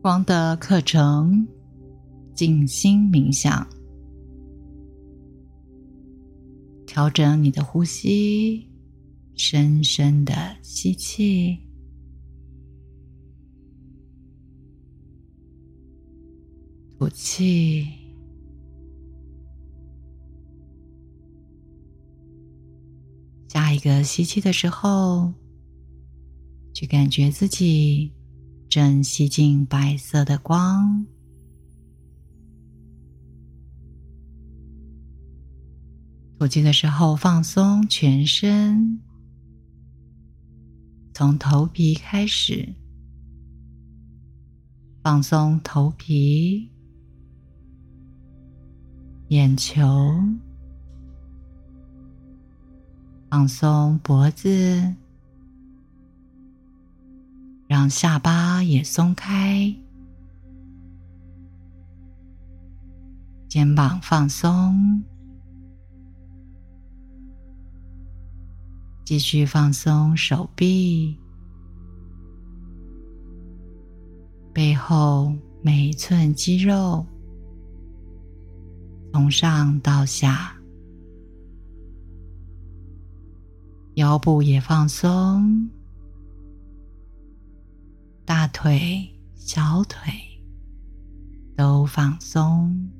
[0.00, 1.46] 光的课程，
[2.32, 3.66] 静心冥想，
[6.86, 8.64] 调整你的呼吸，
[9.34, 11.58] 深深的吸气，
[16.96, 17.84] 吐气。
[23.48, 25.32] 下一个吸气的时候，
[26.72, 28.12] 去感觉自己。
[28.68, 31.06] 正吸进白色的光，
[36.38, 39.00] 吐气的时候放松全身，
[41.14, 42.74] 从头皮开始，
[45.02, 46.70] 放松头皮、
[49.28, 49.82] 眼球，
[53.30, 54.94] 放松脖子。
[57.68, 59.76] 让下巴也松开，
[63.46, 65.04] 肩膀放松，
[69.04, 71.14] 继续放松手臂、
[74.54, 77.04] 背后每一寸肌肉，
[79.12, 80.56] 从上到下，
[83.96, 85.68] 腰部也放松。
[88.28, 90.12] 大腿、小腿
[91.56, 92.90] 都放松，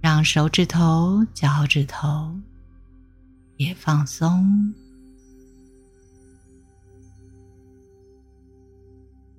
[0.00, 2.38] 让手指头、脚趾头
[3.56, 4.72] 也放松。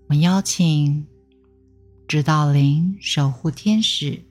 [0.09, 1.07] 我邀请
[2.05, 4.21] 指导灵、守护天使，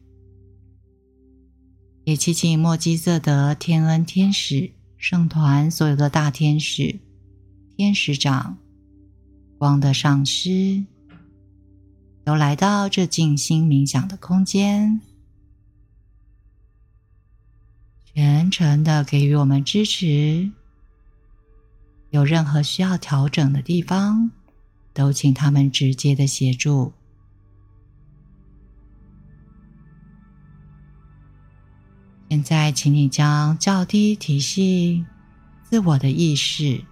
[2.05, 7.08] 也祈请莫基瑟德天恩天使圣团所有的大天使。
[7.79, 8.59] 天使长、
[9.57, 10.85] 光的上师
[12.25, 15.01] 都来到这静心冥想的空间，
[18.03, 20.51] 全程的给予我们支持。
[22.11, 24.33] 有任何需要调整的地方，
[24.93, 26.93] 都请他们直接的协助。
[32.29, 35.07] 现在，请你将较低体系
[35.63, 36.83] 自我的意识。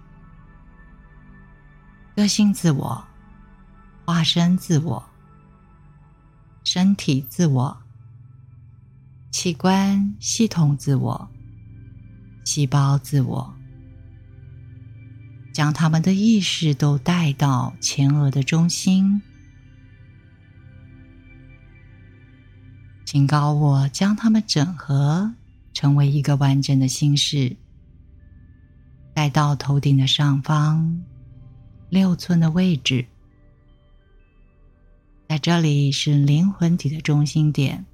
[2.17, 3.05] 个性自我、
[4.03, 5.07] 化身自我、
[6.63, 7.77] 身体自我、
[9.29, 11.29] 器官系统自我、
[12.43, 13.53] 细胞自我，
[15.53, 19.21] 将他们的意识都带到前额的中心，
[23.05, 25.35] 请告我将它们整合
[25.71, 27.55] 成为一个完整的心事，
[29.13, 31.03] 带到头顶的上方。
[31.89, 33.05] 六寸的位置，
[35.29, 37.85] 在这里是灵魂体的中心点，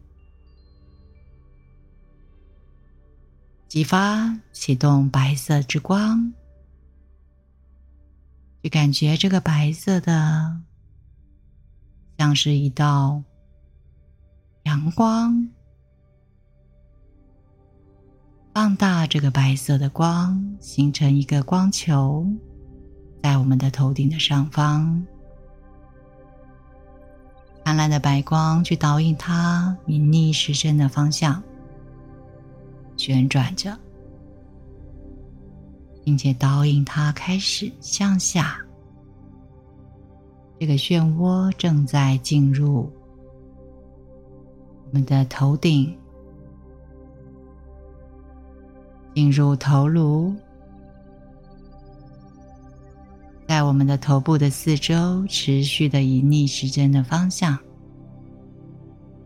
[3.67, 6.33] 激发启动白色之光，
[8.63, 10.59] 去感觉这个白色的，
[12.17, 13.23] 像是一道
[14.63, 15.49] 阳光，
[18.55, 22.25] 放大这个白色的光，形成一个光球。
[23.23, 25.01] 在我们的头顶的上方，
[27.63, 31.41] 灿烂的白光去导引它以逆时针的方向
[32.97, 33.79] 旋转着，
[36.03, 38.59] 并且导引它开始向下。
[40.59, 42.91] 这个漩涡正在进入
[44.85, 45.97] 我们的头顶，
[49.15, 50.35] 进入头颅。
[53.53, 57.55] 在我们的头部的四周，持续的以逆时针的方向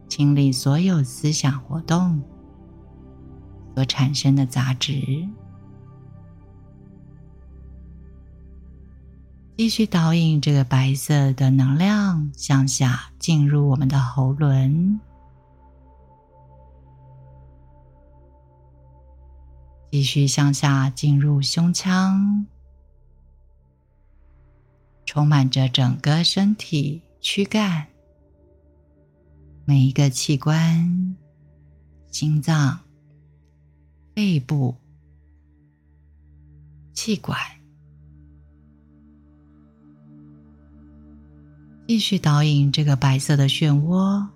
[0.09, 2.21] 清理所有思想活动
[3.73, 5.01] 所产生的杂质，
[9.55, 14.99] 继续导引这个白色的能量向下进入我们的喉轮，
[19.89, 22.45] 继续向下进入胸腔。
[25.07, 27.87] 充满着整个身体躯干，
[29.63, 31.15] 每一个器官，
[32.11, 32.77] 心脏、
[34.13, 34.75] 肺部、
[36.93, 37.39] 气管，
[41.87, 44.27] 继续导引这个白色的漩涡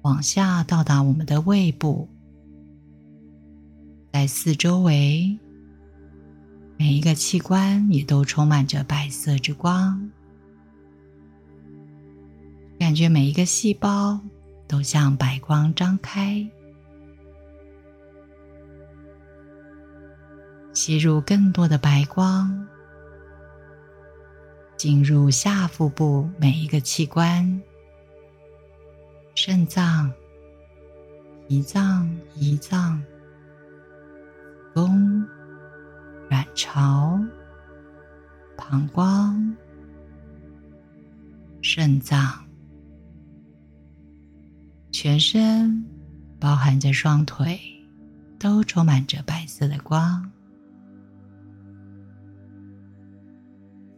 [0.00, 2.08] 往下到达我们的胃部，
[4.12, 5.38] 在四周围。
[6.78, 10.10] 每一个器官也都充满着白色之光，
[12.78, 14.20] 感觉每一个细胞
[14.68, 16.46] 都向白光张开，
[20.74, 22.68] 吸入更多的白光，
[24.76, 27.62] 进入下腹部每一个器官：
[29.34, 30.12] 肾脏、
[31.48, 33.02] 脾脏、胰脏、
[34.74, 35.26] 宫、
[36.28, 37.20] 卵巢、
[38.56, 39.56] 膀胱、
[41.62, 42.44] 肾脏。
[44.90, 45.84] 全身，
[46.40, 47.60] 包含着双腿，
[48.38, 50.30] 都充满着白色的光。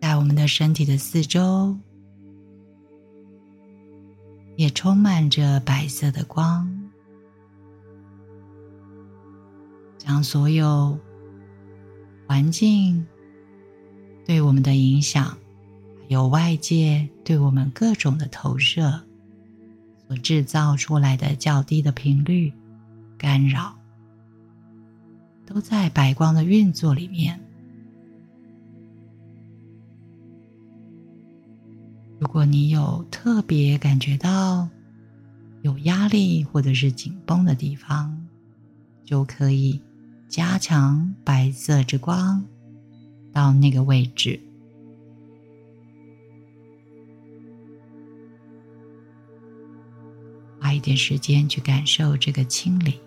[0.01, 1.77] 在我们的身体的四周，
[4.57, 6.69] 也充满着白色的光，
[9.99, 10.99] 将所有
[12.29, 13.07] 环境
[14.27, 15.39] 对我们的影响，还
[16.09, 19.01] 有外界对我们各种的投射。
[20.07, 22.53] 所制造出来的较低的频率
[23.19, 23.75] 干扰，
[25.45, 27.39] 都在白光的运作里面。
[32.19, 34.69] 如果你有特别感觉到
[35.61, 38.27] 有压力或者是紧绷的地方，
[39.05, 39.79] 就可以
[40.29, 42.45] 加强白色之光
[43.33, 44.39] 到那个位置。
[50.61, 53.01] 花一点时间去感受这个清理。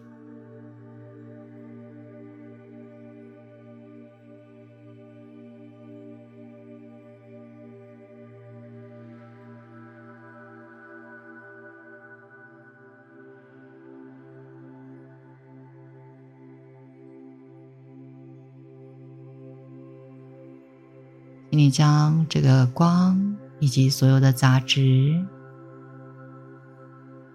[21.61, 25.23] 你将这个光以及所有的杂质。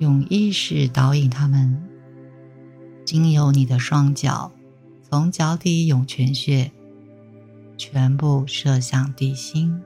[0.01, 1.81] 用意识导引他们，
[3.05, 4.51] 经由你的双脚，
[5.09, 6.73] 从脚底涌泉穴，
[7.79, 9.81] 全部射向地心。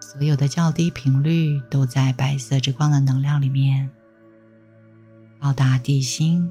[0.00, 3.88] 所有的较低频率都在白色之光的能量里面，
[5.40, 6.50] 到达地心，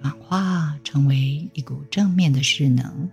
[0.00, 3.10] 转化成为一股正面的势能。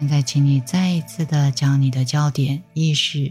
[0.00, 3.30] 现在，请你再一次的将你的焦点意识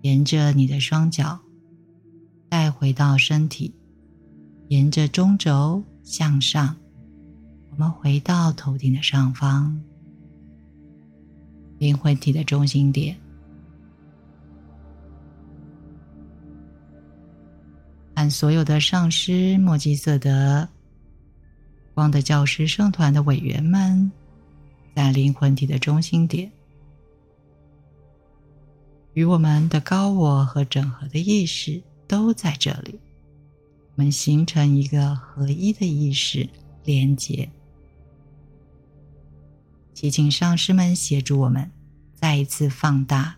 [0.00, 1.38] 沿着你的双脚
[2.48, 3.72] 带回到身体，
[4.66, 6.76] 沿着中轴向上，
[7.70, 9.80] 我们回到头顶的上方，
[11.78, 13.16] 灵魂体的中心点，
[18.16, 20.68] 看所有的上师、莫吉色德、
[21.94, 24.10] 光的教师、圣团的委员们。
[24.94, 26.52] 在灵魂体的中心点，
[29.14, 33.00] 与我们的高我和整合的意识都在这里，
[33.94, 36.48] 我们形成一个合一的意识
[36.84, 37.50] 连接。
[39.94, 41.70] 祈请上师们协助我们，
[42.14, 43.36] 再一次放大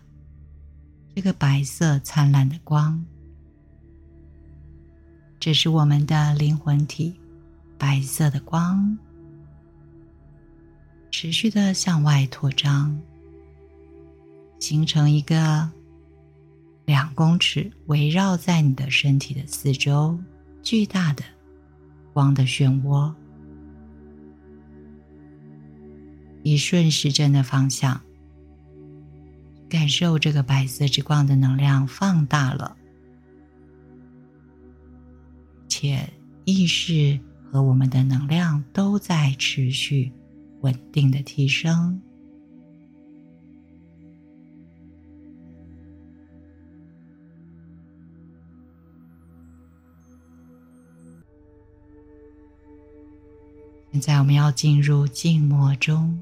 [1.13, 3.05] 这个白色灿烂的光。
[5.39, 7.13] 这是我们的灵魂体，
[7.77, 8.97] 白色的光。
[11.25, 13.01] 持续的向外扩张，
[14.59, 15.67] 形成一个
[16.85, 20.19] 两公尺围绕在你的身体的四周
[20.61, 21.23] 巨大的
[22.13, 23.11] 光的漩涡，
[26.43, 27.99] 以顺时针的方向
[29.67, 32.77] 感受这个白色之光的能量放大了，
[35.67, 36.07] 且
[36.43, 37.19] 意识
[37.51, 40.13] 和我们的能量都在持续。
[40.65, 42.01] 稳定的提升。
[53.91, 56.19] 现在我们要进入静默中。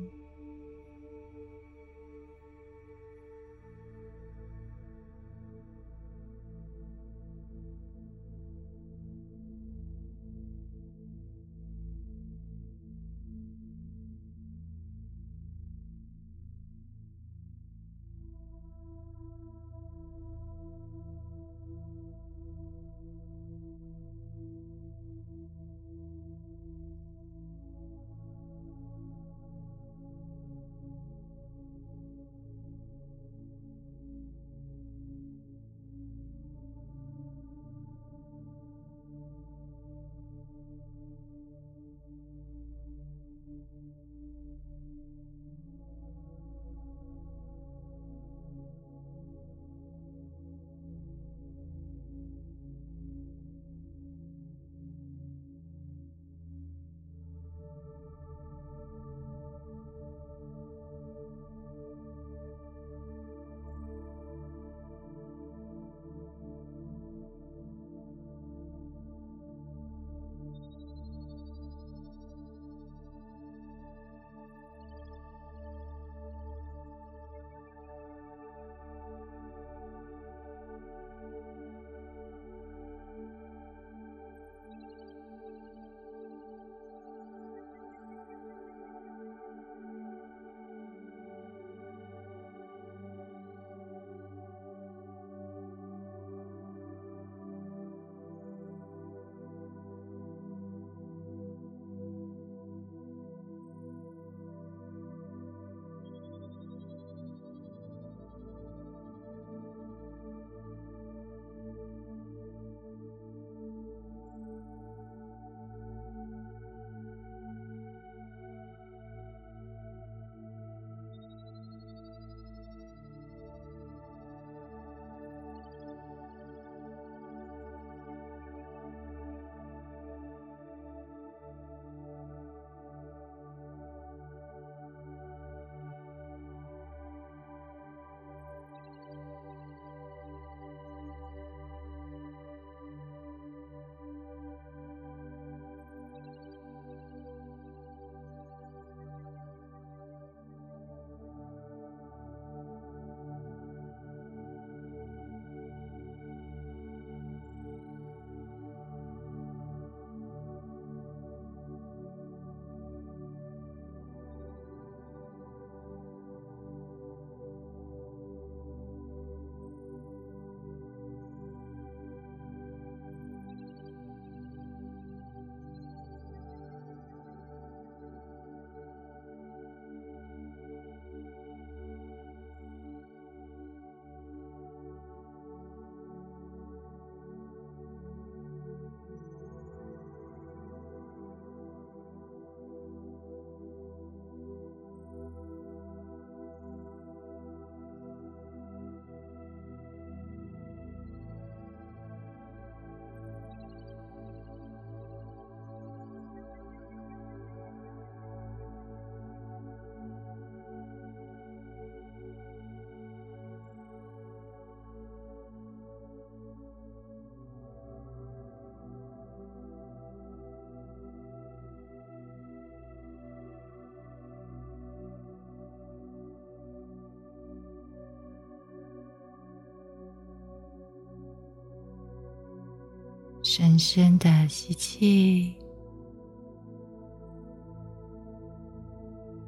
[233.55, 235.53] 深深的吸气，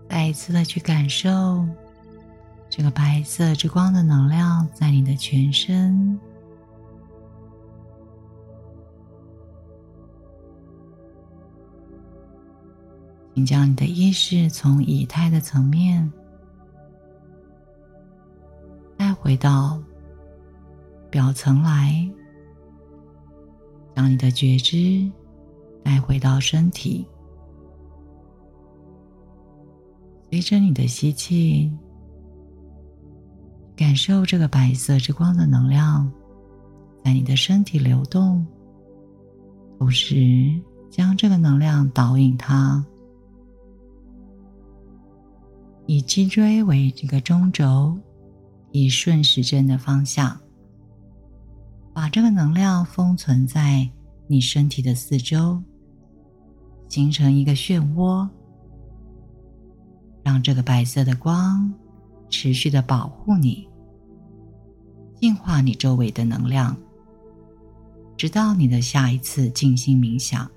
[0.07, 1.67] 再一次的去感受
[2.69, 6.19] 这个白色之光的能量在你的全身。
[13.33, 16.13] 请将你的意识从以太的层面
[18.95, 19.81] 带回到
[21.09, 22.07] 表层来，
[23.95, 25.09] 将你的觉知
[25.83, 27.07] 带回到身体。
[30.29, 31.71] 随着你的吸气，
[33.75, 36.11] 感受这个白色之光的能量
[37.03, 38.45] 在你的身体流动，
[39.79, 40.53] 同时
[40.89, 42.85] 将这个能量导引它。
[45.85, 47.97] 以脊椎为这个中轴，
[48.71, 50.37] 以顺时针的方向，
[51.95, 53.89] 把这个能量封存在
[54.27, 55.63] 你身体的四周，
[56.89, 58.27] 形成一个漩涡，
[60.21, 61.73] 让这个白色的光
[62.29, 63.65] 持续的保护你，
[65.21, 66.75] 净化你周围的能量，
[68.17, 70.51] 直到你的下一次静心冥想。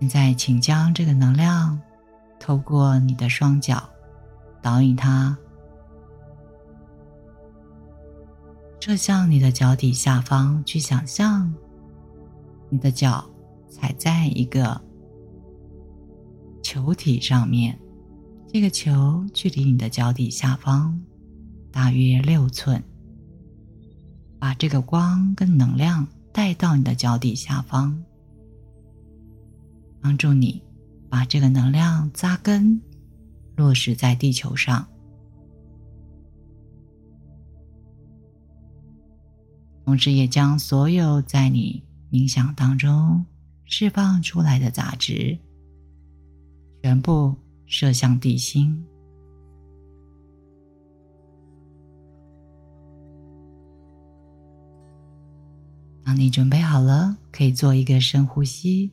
[0.00, 1.80] 现在，请将这个能量
[2.38, 3.82] 透过你的双脚
[4.60, 5.34] 导引它，
[8.80, 10.64] 射向你的脚底下方。
[10.64, 11.52] 去想象
[12.70, 13.28] 你的脚
[13.68, 14.80] 踩在一个
[16.62, 17.78] 球体上面，
[18.52, 21.00] 这个球距离你的脚底下方
[21.70, 22.82] 大约六寸。
[24.38, 28.04] 把这个光跟能量带到你的脚底下方。
[30.00, 30.62] 帮助你
[31.08, 32.80] 把这个能量扎根
[33.56, 34.86] 落实在地球上，
[39.88, 43.24] 同时也将所有在你冥想当中
[43.64, 45.38] 释放出来的杂质
[46.82, 48.84] 全部射向地心。
[56.04, 58.90] 当你准备好了，可以做一个深呼吸。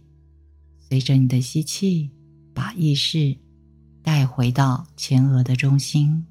[0.79, 2.09] 随着你的吸气，
[2.53, 3.35] 把意识
[4.01, 6.25] 带回到前额的中心。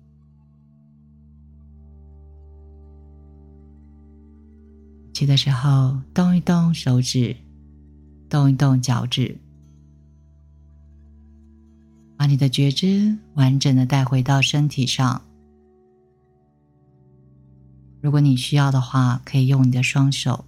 [5.27, 7.37] 的时候，动一动手指，
[8.29, 9.39] 动一动脚趾，
[12.17, 15.23] 把你的觉知完整的带回到身体上。
[18.01, 20.45] 如果你需要的话，可以用你的双手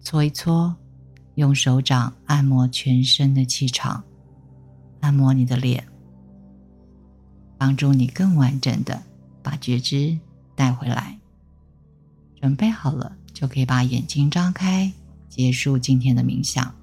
[0.00, 0.74] 搓一搓。
[1.36, 4.02] 用手掌按摩全身的气场，
[5.00, 5.82] 按摩你的脸，
[7.56, 9.00] 帮助你更完整的
[9.42, 10.18] 把觉知
[10.54, 11.19] 带回来。
[12.40, 14.90] 准备好了，就可以把眼睛张开，
[15.28, 16.74] 结束今天的冥想。